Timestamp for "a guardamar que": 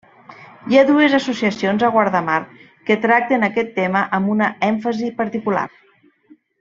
1.87-2.97